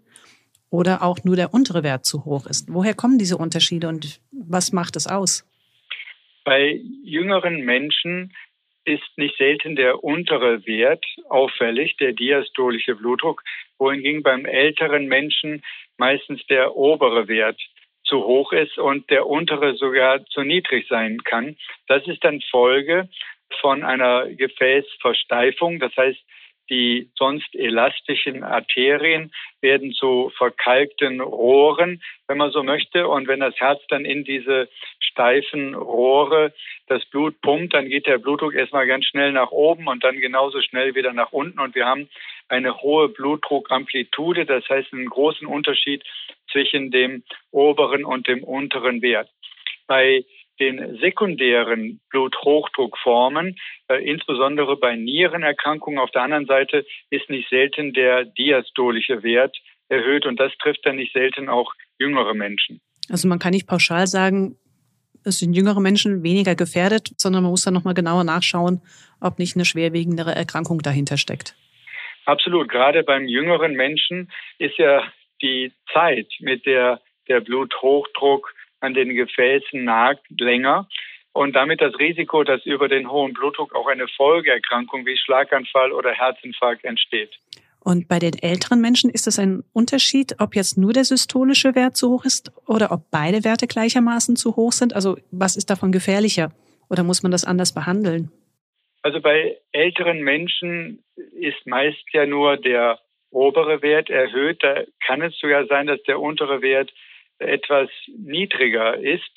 oder 0.69 1.01
auch 1.01 1.23
nur 1.23 1.35
der 1.35 1.53
untere 1.53 1.83
Wert 1.83 2.05
zu 2.05 2.23
hoch 2.25 2.45
ist. 2.45 2.71
Woher 2.71 2.93
kommen 2.93 3.17
diese 3.17 3.37
Unterschiede 3.37 3.87
und 3.87 4.19
was 4.31 4.71
macht 4.71 4.95
es 4.95 5.07
aus? 5.07 5.47
Bei 6.43 6.79
jüngeren 7.03 7.61
Menschen 7.61 8.33
ist 8.85 9.17
nicht 9.17 9.37
selten 9.37 9.75
der 9.75 10.03
untere 10.03 10.65
Wert 10.67 11.05
auffällig, 11.29 11.95
der 11.97 12.11
diastolische 12.11 12.95
Blutdruck, 12.95 13.41
wohingegen 13.79 14.23
beim 14.23 14.45
älteren 14.45 15.07
Menschen 15.07 15.63
meistens 15.97 16.45
der 16.47 16.75
obere 16.75 17.27
Wert 17.27 17.59
zu 18.03 18.23
hoch 18.23 18.51
ist 18.51 18.77
und 18.77 19.09
der 19.09 19.27
untere 19.27 19.75
sogar 19.75 20.25
zu 20.25 20.41
niedrig 20.43 20.87
sein 20.87 21.23
kann. 21.23 21.57
Das 21.87 22.05
ist 22.07 22.23
dann 22.23 22.41
Folge 22.41 23.09
von 23.61 23.83
einer 23.83 24.27
Gefäßversteifung. 24.27 25.79
Das 25.79 25.95
heißt, 25.95 26.19
die 26.69 27.09
sonst 27.15 27.53
elastischen 27.55 28.43
Arterien 28.43 29.31
werden 29.61 29.91
zu 29.91 30.31
verkalkten 30.37 31.19
Rohren, 31.19 32.01
wenn 32.27 32.37
man 32.37 32.51
so 32.51 32.63
möchte. 32.63 33.07
Und 33.07 33.27
wenn 33.27 33.41
das 33.41 33.55
Herz 33.59 33.81
dann 33.89 34.05
in 34.05 34.23
diese 34.23 34.69
steifen 34.99 35.75
Rohre 35.75 36.53
das 36.87 37.05
Blut 37.05 37.39
pumpt, 37.41 37.73
dann 37.73 37.89
geht 37.89 38.07
der 38.07 38.17
Blutdruck 38.17 38.55
erstmal 38.55 38.87
ganz 38.87 39.05
schnell 39.05 39.31
nach 39.31 39.51
oben 39.51 39.87
und 39.87 40.03
dann 40.03 40.19
genauso 40.19 40.61
schnell 40.61 40.95
wieder 40.95 41.13
nach 41.13 41.31
unten. 41.31 41.59
Und 41.59 41.75
wir 41.75 41.85
haben 41.85 42.09
eine 42.47 42.81
hohe 42.81 43.09
Blutdruckamplitude, 43.09 44.45
das 44.45 44.67
heißt 44.69 44.93
einen 44.93 45.09
großen 45.09 45.47
Unterschied 45.47 46.03
zwischen 46.53 46.91
dem 46.91 47.23
oberen 47.51 48.05
und 48.05 48.27
dem 48.27 48.43
unteren 48.43 49.01
Wert. 49.01 49.29
Bei 49.87 50.23
den 50.59 50.97
sekundären 51.01 51.99
Bluthochdruckformen, 52.09 53.57
äh, 53.89 53.95
insbesondere 54.09 54.77
bei 54.77 54.95
Nierenerkrankungen 54.95 55.99
auf 55.99 56.11
der 56.11 56.21
anderen 56.21 56.45
Seite, 56.45 56.85
ist 57.09 57.29
nicht 57.29 57.49
selten 57.49 57.91
der 57.91 58.23
diastolische 58.25 59.23
Wert 59.23 59.57
erhöht 59.89 60.25
und 60.25 60.39
das 60.39 60.51
trifft 60.61 60.85
dann 60.85 60.95
nicht 60.95 61.11
selten 61.11 61.49
auch 61.49 61.73
jüngere 61.99 62.33
Menschen. 62.33 62.79
Also 63.09 63.27
man 63.27 63.39
kann 63.39 63.51
nicht 63.51 63.67
pauschal 63.67 64.07
sagen, 64.07 64.55
es 65.25 65.39
sind 65.39 65.53
jüngere 65.53 65.79
Menschen 65.79 66.23
weniger 66.23 66.55
gefährdet, 66.55 67.11
sondern 67.17 67.43
man 67.43 67.51
muss 67.51 67.63
dann 67.63 67.73
nochmal 67.73 67.93
genauer 67.93 68.23
nachschauen, 68.23 68.81
ob 69.19 69.39
nicht 69.39 69.55
eine 69.55 69.65
schwerwiegendere 69.65 70.35
Erkrankung 70.35 70.79
dahinter 70.79 71.17
steckt. 71.17 71.55
Absolut. 72.25 72.69
Gerade 72.69 73.03
beim 73.03 73.27
jüngeren 73.27 73.73
Menschen 73.73 74.31
ist 74.57 74.77
ja 74.77 75.03
die 75.43 75.71
Zeit, 75.93 76.27
mit 76.39 76.65
der 76.65 76.99
der 77.27 77.41
Bluthochdruck 77.41 78.53
an 78.79 78.93
den 78.93 79.15
Gefäßen 79.15 79.83
nagt, 79.83 80.25
länger 80.39 80.87
und 81.31 81.55
damit 81.55 81.81
das 81.81 81.97
Risiko, 81.97 82.43
dass 82.43 82.65
über 82.65 82.87
den 82.87 83.09
hohen 83.09 83.33
Blutdruck 83.33 83.73
auch 83.75 83.87
eine 83.87 84.07
Folgeerkrankung 84.07 85.05
wie 85.05 85.17
Schlaganfall 85.17 85.91
oder 85.91 86.11
Herzinfarkt 86.11 86.83
entsteht. 86.83 87.31
Und 87.79 88.07
bei 88.07 88.19
den 88.19 88.37
älteren 88.41 88.79
Menschen 88.79 89.09
ist 89.09 89.27
es 89.27 89.39
ein 89.39 89.63
Unterschied, 89.73 90.35
ob 90.39 90.55
jetzt 90.55 90.77
nur 90.77 90.93
der 90.93 91.03
systolische 91.03 91.75
Wert 91.75 91.97
zu 91.97 92.11
hoch 92.11 92.23
ist 92.23 92.51
oder 92.65 92.91
ob 92.91 93.11
beide 93.11 93.43
Werte 93.43 93.67
gleichermaßen 93.67 94.37
zu 94.37 94.55
hoch 94.55 94.71
sind? 94.71 94.93
Also 94.95 95.17
was 95.31 95.57
ist 95.57 95.69
davon 95.69 95.91
gefährlicher? 95.91 96.53
Oder 96.89 97.03
muss 97.03 97.23
man 97.23 97.31
das 97.31 97.43
anders 97.43 97.73
behandeln? 97.73 98.31
Also 99.01 99.19
bei 99.19 99.57
älteren 99.73 100.21
Menschen 100.21 101.03
ist 101.33 101.65
meist 101.65 102.03
ja 102.13 102.25
nur 102.25 102.55
der 102.55 102.99
obere 103.33 103.81
Wert 103.81 104.09
erhöht. 104.09 104.63
Da 104.63 104.83
kann 105.05 105.21
es 105.21 105.37
sogar 105.39 105.65
sein, 105.67 105.87
dass 105.87 106.01
der 106.03 106.19
untere 106.19 106.61
Wert 106.61 106.91
etwas 107.39 107.89
niedriger 108.17 108.97
ist, 108.97 109.29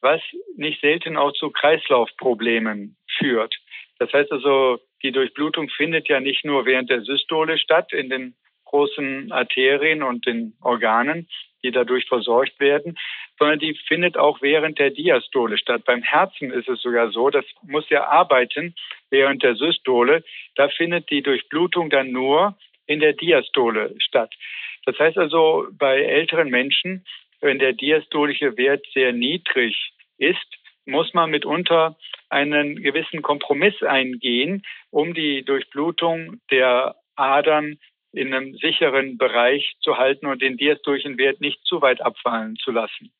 was 0.00 0.20
nicht 0.56 0.80
selten 0.80 1.16
auch 1.16 1.32
zu 1.32 1.50
Kreislaufproblemen 1.50 2.96
führt. 3.18 3.54
Das 3.98 4.12
heißt 4.12 4.32
also, 4.32 4.80
die 5.02 5.12
Durchblutung 5.12 5.68
findet 5.68 6.08
ja 6.08 6.20
nicht 6.20 6.44
nur 6.44 6.66
während 6.66 6.90
der 6.90 7.02
Systole 7.02 7.58
statt 7.58 7.92
in 7.92 8.10
den 8.10 8.34
großen 8.64 9.30
Arterien 9.30 10.02
und 10.02 10.26
den 10.26 10.54
Organen, 10.60 11.28
die 11.62 11.70
dadurch 11.70 12.06
versorgt 12.06 12.58
werden, 12.58 12.96
sondern 13.38 13.58
die 13.58 13.74
findet 13.86 14.16
auch 14.16 14.42
während 14.42 14.78
der 14.78 14.90
Diastole 14.90 15.58
statt. 15.58 15.84
Beim 15.84 16.02
Herzen 16.02 16.50
ist 16.50 16.68
es 16.68 16.80
sogar 16.80 17.10
so, 17.10 17.30
das 17.30 17.44
muss 17.62 17.88
ja 17.90 18.08
arbeiten 18.08 18.74
während 19.10 19.42
der 19.42 19.54
Systole. 19.54 20.24
Da 20.56 20.68
findet 20.68 21.10
die 21.10 21.22
Durchblutung 21.22 21.90
dann 21.90 22.10
nur 22.10 22.56
in 22.86 23.00
der 23.00 23.12
Diastole 23.12 23.94
statt. 23.98 24.34
Das 24.84 24.98
heißt 24.98 25.18
also, 25.18 25.66
bei 25.72 26.02
älteren 26.02 26.50
Menschen, 26.50 27.04
wenn 27.40 27.58
der 27.58 27.72
diastolische 27.72 28.56
Wert 28.56 28.84
sehr 28.92 29.12
niedrig 29.12 29.92
ist, 30.18 30.38
muss 30.86 31.14
man 31.14 31.30
mitunter 31.30 31.96
einen 32.28 32.82
gewissen 32.82 33.22
Kompromiss 33.22 33.80
eingehen, 33.82 34.62
um 34.90 35.14
die 35.14 35.44
Durchblutung 35.44 36.40
der 36.50 36.96
Adern 37.14 37.78
in 38.12 38.34
einem 38.34 38.54
sicheren 38.56 39.16
Bereich 39.16 39.74
zu 39.80 39.96
halten 39.96 40.26
und 40.26 40.42
den 40.42 40.56
diastolischen 40.56 41.18
Wert 41.18 41.40
nicht 41.40 41.64
zu 41.64 41.80
weit 41.80 42.00
abfallen 42.00 42.56
zu 42.56 42.70
lassen. 42.70 43.12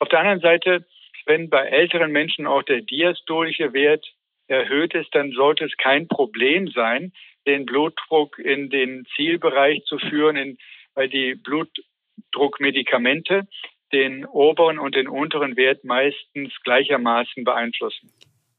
Auf 0.00 0.08
der 0.08 0.20
anderen 0.20 0.40
Seite, 0.40 0.86
wenn 1.26 1.50
bei 1.50 1.66
älteren 1.66 2.10
Menschen 2.10 2.46
auch 2.46 2.62
der 2.62 2.80
diastolische 2.80 3.72
Wert 3.72 4.06
erhöht 4.48 4.94
ist, 4.94 5.14
dann 5.14 5.32
sollte 5.32 5.64
es 5.64 5.76
kein 5.76 6.08
Problem 6.08 6.68
sein, 6.68 7.12
den 7.48 7.66
Blutdruck 7.66 8.38
in 8.38 8.70
den 8.70 9.04
Zielbereich 9.16 9.82
zu 9.86 9.98
führen, 9.98 10.36
in, 10.36 10.56
weil 10.94 11.08
die 11.08 11.34
Blutdruckmedikamente 11.34 13.48
den 13.92 14.24
oberen 14.26 14.78
und 14.78 14.94
den 14.94 15.08
unteren 15.08 15.56
Wert 15.56 15.82
meistens 15.84 16.52
gleichermaßen 16.62 17.42
beeinflussen. 17.44 18.12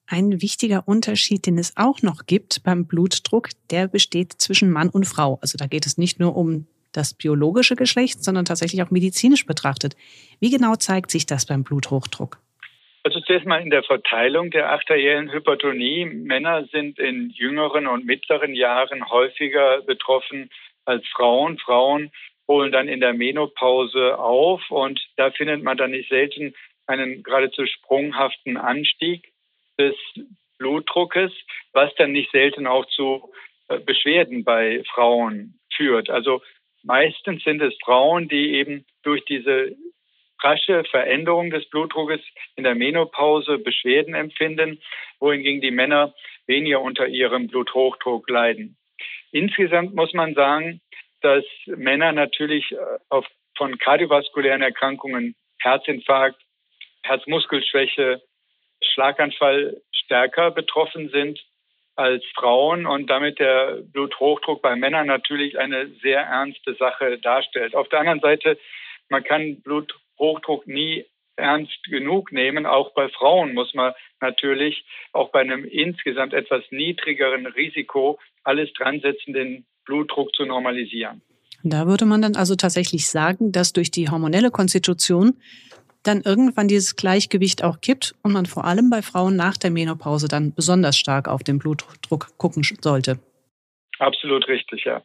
Ein 0.08 0.42
wichtiger 0.42 0.88
Unterschied, 0.88 1.46
den 1.46 1.60
es 1.60 1.78
auch 1.78 2.02
noch 2.02 2.26
gibt 2.26 2.64
beim 2.64 2.88
Blutdruck, 2.88 3.50
der 3.70 3.88
besteht 3.88 4.34
zwischen 4.34 4.72
Mann 4.72 4.90
und 4.90 5.06
Frau. 5.06 5.38
Also 5.42 5.56
da 5.58 5.68
geht 5.68 5.86
es 5.86 6.00
nicht 6.00 6.20
nur 6.20 6.36
um 6.36 6.66
das 6.92 7.14
biologische 7.14 7.76
Geschlecht, 7.76 8.24
sondern 8.24 8.46
tatsächlich 8.46 8.82
auch 8.82 8.90
medizinisch 8.90 9.46
betrachtet. 9.46 9.96
Wie 10.40 10.50
genau 10.50 10.76
zeigt 10.76 11.12
sich 11.12 11.28
das 11.28 11.46
beim 11.46 11.64
Bluthochdruck? 11.64 12.40
Also 13.04 13.22
zuerst 13.22 13.46
mal 13.46 13.62
in 13.62 13.70
der 13.70 13.84
Verteilung 13.84 14.52
der 14.52 14.70
arteriellen 14.70 15.32
Hypertonie. 15.32 16.06
Männer 16.06 16.66
sind 16.66 17.00
in 17.00 17.30
jüngeren 17.30 17.88
und 17.88 18.06
mittleren 18.06 18.54
Jahren 18.54 19.10
häufiger 19.10 19.82
betroffen 19.82 20.50
als 20.86 21.08
Frauen. 21.08 21.58
Frauen 21.60 22.12
holen 22.48 22.72
dann 22.72 22.90
in 22.90 23.00
der 23.00 23.14
Menopause 23.14 24.18
auf 24.18 24.70
und 24.70 25.00
da 25.16 25.32
findet 25.32 25.64
man 25.64 25.78
dann 25.78 25.92
nicht 25.92 26.10
selten 26.10 26.54
einen 26.88 27.24
geradezu 27.24 27.66
sprunghaften 27.68 28.58
Anstieg 28.58 29.32
des 29.78 29.96
Blutdruckes, 30.58 31.32
was 31.72 31.94
dann 31.96 32.12
nicht 32.12 32.32
selten 32.32 32.68
auch 32.68 32.86
zu 32.88 33.32
äh, 33.70 33.80
Beschwerden 33.80 34.44
bei 34.44 34.84
Frauen 34.94 35.60
führt. 35.74 36.10
Also 36.10 36.42
meistens 36.84 37.44
sind 37.44 37.62
es 37.62 37.74
Frauen, 37.84 38.28
die 38.28 38.56
eben 38.56 38.86
durch 39.04 39.24
diese 39.26 39.76
rasche 40.42 40.84
Veränderung 40.86 41.50
des 41.50 41.70
Blutdruckes 41.70 42.22
in 42.56 42.64
der 42.64 42.76
Menopause 42.76 43.58
Beschwerden 43.58 44.14
empfinden, 44.14 44.82
wohingegen 45.20 45.62
die 45.62 45.72
Männer 45.72 46.14
weniger 46.48 46.82
unter 46.82 47.08
ihrem 47.08 47.48
Bluthochdruck 47.48 48.30
leiden. 48.30 48.78
Insgesamt 49.32 49.94
muss 49.94 50.14
man 50.14 50.34
sagen, 50.34 50.82
dass 51.22 51.44
Männer 51.66 52.12
natürlich 52.12 52.72
äh, 52.72 52.78
auf, 53.10 53.26
von 53.58 53.78
kardiovaskulären 53.78 54.62
Erkrankungen, 54.62 55.36
Herzinfarkt, 55.62 56.42
Herzmuskelschwäche, 57.04 58.22
Schlaganfall 58.82 59.82
stärker 59.92 60.52
betroffen 60.52 61.10
sind 61.10 61.40
als 61.96 62.24
Frauen 62.34 62.86
und 62.86 63.10
damit 63.10 63.40
der 63.40 63.80
Bluthochdruck 63.92 64.62
bei 64.62 64.76
Männern 64.76 65.08
natürlich 65.08 65.60
eine 65.60 65.88
sehr 66.02 66.22
ernste 66.22 66.74
Sache 66.76 67.18
darstellt. 67.18 67.76
Auf 67.76 67.90
der 67.90 68.00
anderen 68.00 68.22
Seite, 68.22 68.58
man 69.10 69.24
kann 69.24 69.62
Bluthochdruck 70.20 70.68
nie 70.68 71.06
ernst 71.36 71.84
genug 71.90 72.32
nehmen. 72.32 72.66
Auch 72.66 72.94
bei 72.94 73.08
Frauen 73.10 73.54
muss 73.54 73.74
man 73.74 73.94
natürlich 74.20 74.84
auch 75.14 75.32
bei 75.32 75.40
einem 75.40 75.64
insgesamt 75.66 76.34
etwas 76.34 76.64
niedrigeren 76.70 77.48
Risiko 77.48 78.20
alles 78.44 78.72
dran 78.74 79.00
setzen, 79.00 79.34
den 79.34 79.66
Blutdruck 79.86 80.36
zu 80.36 80.46
normalisieren. 80.46 81.22
Da 81.64 81.88
würde 81.88 82.06
man 82.06 82.22
dann 82.22 82.36
also 82.36 82.56
tatsächlich 82.56 83.10
sagen, 83.10 83.52
dass 83.52 83.74
durch 83.74 83.92
die 83.92 84.10
hormonelle 84.10 84.52
Konstitution 84.52 85.42
dann 86.04 86.22
irgendwann 86.22 86.70
dieses 86.70 86.96
Gleichgewicht 86.96 87.64
auch 87.64 87.82
kippt 87.82 88.16
und 88.24 88.32
man 88.32 88.46
vor 88.46 88.64
allem 88.64 88.90
bei 88.90 89.02
Frauen 89.02 89.36
nach 89.36 89.58
der 89.58 89.72
Menopause 89.72 90.28
dann 90.30 90.54
besonders 90.54 90.98
stark 90.98 91.28
auf 91.28 91.44
den 91.44 91.60
Blutdruck 91.60 92.38
gucken 92.38 92.64
sollte. 92.82 93.20
Absolut 94.00 94.48
richtig, 94.48 94.86
ja. 94.86 95.02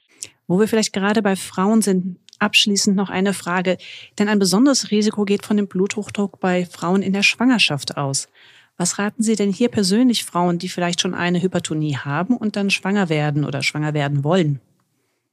Wo 0.46 0.60
wir 0.60 0.68
vielleicht 0.68 0.92
gerade 0.92 1.22
bei 1.22 1.34
Frauen 1.34 1.82
sind, 1.82 2.18
abschließend 2.44 2.96
noch 2.96 3.10
eine 3.10 3.32
Frage. 3.32 3.78
Denn 4.18 4.28
ein 4.28 4.38
besonderes 4.38 4.90
Risiko 4.90 5.24
geht 5.24 5.44
von 5.44 5.56
dem 5.56 5.66
Bluthochdruck 5.66 6.38
bei 6.40 6.64
Frauen 6.66 7.02
in 7.02 7.12
der 7.12 7.22
Schwangerschaft 7.22 7.96
aus. 7.96 8.28
Was 8.76 8.98
raten 8.98 9.22
Sie 9.22 9.36
denn 9.36 9.52
hier 9.52 9.68
persönlich 9.68 10.24
Frauen, 10.24 10.58
die 10.58 10.68
vielleicht 10.68 11.00
schon 11.00 11.14
eine 11.14 11.40
Hypertonie 11.40 11.96
haben 11.96 12.36
und 12.36 12.56
dann 12.56 12.70
schwanger 12.70 13.08
werden 13.08 13.44
oder 13.44 13.62
schwanger 13.62 13.94
werden 13.94 14.24
wollen? 14.24 14.60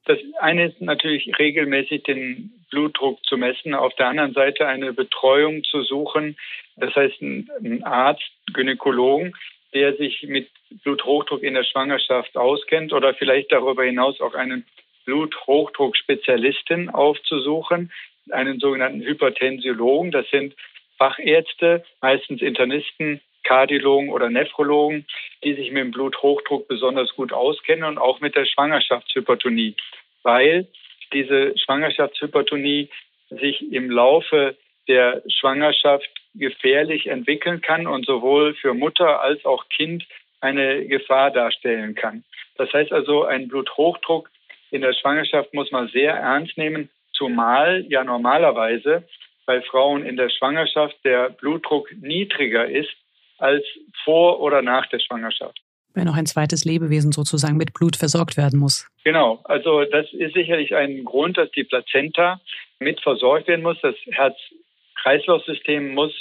Das 0.06 0.18
eine 0.40 0.68
ist 0.68 0.82
natürlich 0.82 1.32
regelmäßig 1.38 2.04
den 2.04 2.52
Blutdruck 2.70 3.24
zu 3.26 3.38
messen, 3.38 3.74
auf 3.74 3.94
der 3.96 4.08
anderen 4.08 4.34
Seite 4.34 4.68
eine 4.68 4.94
Betreuung 4.94 5.64
zu 5.64 5.84
suchen, 5.84 6.38
das 6.78 6.96
heißt 6.96 7.22
ein 7.22 7.84
Arzt, 7.84 8.32
Gynäkologen, 8.54 9.34
der 9.74 9.96
sich 9.98 10.24
mit 10.24 10.50
Bluthochdruck 10.84 11.44
in 11.44 11.54
der 11.54 11.64
Schwangerschaft 11.64 12.36
auskennt 12.36 12.94
oder 12.94 13.14
vielleicht 13.14 13.52
darüber 13.52 13.84
hinaus 13.84 14.20
auch 14.22 14.34
einen 14.34 14.66
Bluthochdruckspezialisten 15.06 16.90
aufzusuchen, 16.90 17.92
einen 18.32 18.60
sogenannten 18.60 19.02
Hypertensiologen. 19.02 20.12
Das 20.12 20.30
sind 20.30 20.56
Fachärzte, 20.98 21.84
meistens 22.02 22.42
Internisten, 22.42 23.22
Kardiologen 23.44 24.10
oder 24.10 24.30
Nephrologen, 24.30 25.06
die 25.44 25.56
sich 25.56 25.72
mit 25.72 25.84
dem 25.84 25.92
Bluthochdruck 25.92 26.68
besonders 26.68 27.14
gut 27.16 27.34
auskennen 27.34 27.86
und 27.86 27.98
auch 27.98 28.20
mit 28.20 28.36
der 28.36 28.46
Schwangerschaftshypertonie, 28.46 29.76
weil 30.24 30.68
diese 31.12 31.58
Schwangerschaftshypertonie 31.58 32.90
sich 33.30 33.72
im 33.72 33.90
Laufe 33.90 34.56
der 34.88 35.24
Schwangerschaft 35.28 36.10
gefährlich 36.36 37.08
entwickeln 37.08 37.62
kann 37.62 37.88
und 37.88 38.06
sowohl 38.06 38.54
für 38.54 38.74
Mutter 38.74 39.22
als 39.22 39.44
auch 39.46 39.68
Kind 39.70 40.06
eine 40.40 40.86
Gefahr 40.86 41.32
darstellen 41.32 41.96
kann. 41.96 42.24
Das 42.58 42.72
heißt 42.74 42.92
also, 42.92 43.24
ein 43.24 43.48
Bluthochdruck 43.48 44.30
in 44.72 44.82
der 44.82 44.94
Schwangerschaft 44.94 45.54
muss 45.54 45.72
man 45.72 45.90
sehr 45.90 46.14
ernst 46.14 46.58
nehmen, 46.58 46.90
zumal 47.14 47.86
ja 47.90 48.04
normalerweise 48.04 49.04
bei 49.46 49.62
Frauen 49.62 50.06
in 50.06 50.18
der 50.18 50.30
Schwangerschaft 50.30 50.96
der 51.04 51.30
Blutdruck 51.30 51.92
niedriger 52.02 52.66
ist 52.68 52.90
als 53.38 53.64
vor 54.04 54.40
oder 54.40 54.62
nach 54.62 54.88
der 54.88 55.00
Schwangerschaft. 55.00 55.60
Wenn 55.94 56.08
auch 56.08 56.16
ein 56.16 56.26
zweites 56.26 56.64
Lebewesen 56.64 57.12
sozusagen 57.12 57.58
mit 57.58 57.74
Blut 57.74 57.98
versorgt 57.98 58.38
werden 58.38 58.60
muss. 58.60 58.88
Genau, 59.04 59.42
also 59.44 59.84
das 59.84 60.12
ist 60.14 60.34
sicherlich 60.34 60.74
ein 60.74 61.04
Grund, 61.04 61.38
dass 61.38 61.52
die 61.52 61.66
Plazenta 61.66 62.40
mit 62.80 63.02
versorgt 63.02 63.48
werden 63.48 63.64
muss. 63.64 63.78
Das 63.82 63.96
Herz-Kreislauf-System 64.10 65.94
muss 65.94 66.14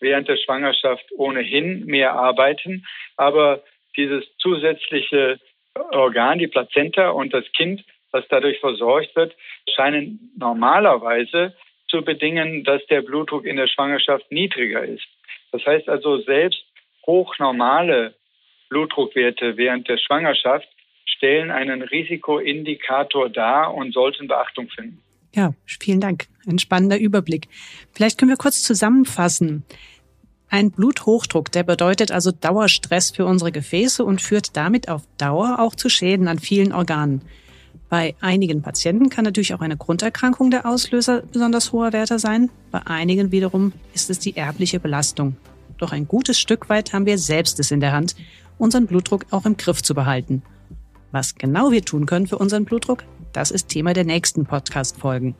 während 0.00 0.28
der 0.28 0.38
Schwangerschaft 0.38 1.04
ohnehin 1.16 1.84
mehr 1.84 2.14
arbeiten, 2.14 2.86
aber 3.16 3.62
dieses 3.96 4.24
zusätzliche 4.38 5.38
Organ, 5.74 6.38
die 6.38 6.48
Plazenta 6.48 7.10
und 7.10 7.32
das 7.32 7.44
Kind, 7.56 7.84
was 8.12 8.24
dadurch 8.28 8.58
versorgt 8.60 9.14
wird, 9.14 9.34
scheinen 9.74 10.32
normalerweise 10.36 11.54
zu 11.88 12.02
bedingen, 12.02 12.64
dass 12.64 12.84
der 12.86 13.02
Blutdruck 13.02 13.44
in 13.44 13.56
der 13.56 13.68
Schwangerschaft 13.68 14.30
niedriger 14.30 14.84
ist. 14.84 15.06
Das 15.52 15.64
heißt 15.64 15.88
also, 15.88 16.20
selbst 16.20 16.62
hochnormale 17.06 18.14
Blutdruckwerte 18.68 19.56
während 19.56 19.88
der 19.88 19.98
Schwangerschaft 19.98 20.68
stellen 21.04 21.50
einen 21.50 21.82
Risikoindikator 21.82 23.28
dar 23.28 23.74
und 23.74 23.92
sollten 23.92 24.28
Beachtung 24.28 24.68
finden. 24.68 25.02
Ja, 25.34 25.52
vielen 25.66 26.00
Dank. 26.00 26.26
Ein 26.48 26.58
spannender 26.58 26.98
Überblick. 26.98 27.46
Vielleicht 27.92 28.18
können 28.18 28.30
wir 28.30 28.36
kurz 28.36 28.62
zusammenfassen. 28.62 29.64
Ein 30.52 30.72
Bluthochdruck, 30.72 31.52
der 31.52 31.62
bedeutet 31.62 32.10
also 32.10 32.32
Dauerstress 32.32 33.12
für 33.12 33.24
unsere 33.24 33.52
Gefäße 33.52 34.04
und 34.04 34.20
führt 34.20 34.56
damit 34.56 34.88
auf 34.88 35.02
Dauer 35.16 35.60
auch 35.60 35.76
zu 35.76 35.88
Schäden 35.88 36.26
an 36.26 36.40
vielen 36.40 36.72
Organen. 36.72 37.22
Bei 37.88 38.16
einigen 38.20 38.60
Patienten 38.60 39.10
kann 39.10 39.24
natürlich 39.24 39.54
auch 39.54 39.60
eine 39.60 39.76
Grunderkrankung 39.76 40.50
der 40.50 40.66
Auslöser 40.66 41.22
besonders 41.22 41.70
hoher 41.70 41.92
Werte 41.92 42.18
sein. 42.18 42.50
Bei 42.72 42.84
einigen 42.84 43.30
wiederum 43.30 43.72
ist 43.94 44.10
es 44.10 44.18
die 44.18 44.36
erbliche 44.36 44.80
Belastung. 44.80 45.36
Doch 45.78 45.92
ein 45.92 46.08
gutes 46.08 46.38
Stück 46.40 46.68
weit 46.68 46.92
haben 46.92 47.06
wir 47.06 47.18
selbst 47.18 47.60
es 47.60 47.70
in 47.70 47.80
der 47.80 47.92
Hand, 47.92 48.16
unseren 48.58 48.86
Blutdruck 48.86 49.26
auch 49.30 49.46
im 49.46 49.56
Griff 49.56 49.82
zu 49.82 49.94
behalten. 49.94 50.42
Was 51.12 51.36
genau 51.36 51.70
wir 51.70 51.84
tun 51.84 52.06
können 52.06 52.26
für 52.26 52.38
unseren 52.38 52.64
Blutdruck, 52.64 53.04
das 53.32 53.52
ist 53.52 53.68
Thema 53.68 53.92
der 53.92 54.04
nächsten 54.04 54.46
Podcast-Folgen. 54.46 55.36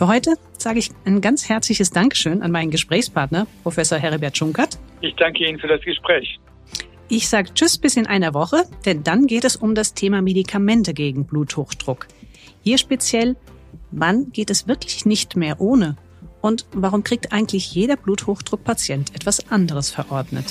Für 0.00 0.08
heute 0.08 0.38
sage 0.56 0.78
ich 0.78 0.92
ein 1.04 1.20
ganz 1.20 1.50
herzliches 1.50 1.90
Dankeschön 1.90 2.40
an 2.40 2.50
meinen 2.50 2.70
Gesprächspartner, 2.70 3.46
Professor 3.62 3.98
Heribert 3.98 4.34
Schunkert. 4.34 4.78
Ich 5.02 5.14
danke 5.16 5.46
Ihnen 5.46 5.58
für 5.58 5.68
das 5.68 5.82
Gespräch. 5.82 6.40
Ich 7.10 7.28
sage 7.28 7.52
Tschüss 7.52 7.76
bis 7.76 7.98
in 7.98 8.06
einer 8.06 8.32
Woche, 8.32 8.64
denn 8.86 9.02
dann 9.02 9.26
geht 9.26 9.44
es 9.44 9.56
um 9.56 9.74
das 9.74 9.92
Thema 9.92 10.22
Medikamente 10.22 10.94
gegen 10.94 11.26
Bluthochdruck. 11.26 12.06
Hier 12.62 12.78
speziell, 12.78 13.36
wann 13.90 14.32
geht 14.32 14.48
es 14.48 14.66
wirklich 14.66 15.04
nicht 15.04 15.36
mehr 15.36 15.60
ohne? 15.60 15.98
Und 16.40 16.64
warum 16.72 17.04
kriegt 17.04 17.34
eigentlich 17.34 17.74
jeder 17.74 17.96
Bluthochdruckpatient 17.96 19.14
etwas 19.14 19.52
anderes 19.52 19.90
verordnet? 19.90 20.46